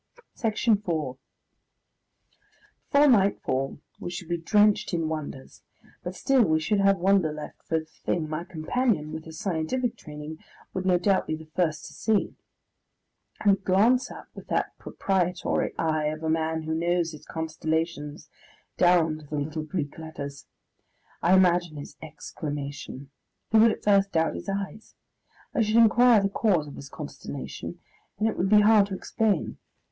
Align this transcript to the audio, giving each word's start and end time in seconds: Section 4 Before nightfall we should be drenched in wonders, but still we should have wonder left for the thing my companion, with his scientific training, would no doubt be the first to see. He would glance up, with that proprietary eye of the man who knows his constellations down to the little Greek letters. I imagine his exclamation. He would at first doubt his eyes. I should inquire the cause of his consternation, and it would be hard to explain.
Section 0.33 0.77
4 0.77 1.15
Before 2.91 3.07
nightfall 3.07 3.77
we 3.99 4.09
should 4.09 4.29
be 4.29 4.37
drenched 4.39 4.95
in 4.95 5.07
wonders, 5.07 5.61
but 6.03 6.15
still 6.15 6.43
we 6.43 6.59
should 6.59 6.79
have 6.79 6.97
wonder 6.97 7.31
left 7.31 7.61
for 7.67 7.77
the 7.77 7.85
thing 7.85 8.27
my 8.27 8.43
companion, 8.43 9.11
with 9.11 9.25
his 9.25 9.37
scientific 9.39 9.95
training, 9.95 10.39
would 10.73 10.87
no 10.87 10.97
doubt 10.97 11.27
be 11.27 11.35
the 11.35 11.45
first 11.55 11.85
to 11.85 11.93
see. 11.93 12.35
He 13.43 13.51
would 13.51 13.63
glance 13.63 14.09
up, 14.09 14.27
with 14.33 14.47
that 14.47 14.75
proprietary 14.79 15.71
eye 15.77 16.05
of 16.05 16.21
the 16.21 16.29
man 16.29 16.63
who 16.63 16.73
knows 16.73 17.11
his 17.11 17.27
constellations 17.27 18.27
down 18.77 19.19
to 19.19 19.25
the 19.27 19.37
little 19.37 19.61
Greek 19.61 19.99
letters. 19.99 20.47
I 21.21 21.35
imagine 21.35 21.77
his 21.77 21.95
exclamation. 22.01 23.11
He 23.51 23.59
would 23.59 23.69
at 23.71 23.83
first 23.83 24.11
doubt 24.13 24.33
his 24.33 24.49
eyes. 24.49 24.95
I 25.53 25.61
should 25.61 25.77
inquire 25.77 26.23
the 26.23 26.29
cause 26.29 26.65
of 26.67 26.73
his 26.73 26.89
consternation, 26.89 27.79
and 28.17 28.27
it 28.27 28.35
would 28.35 28.49
be 28.49 28.61
hard 28.61 28.87
to 28.87 28.95
explain. 28.95 29.59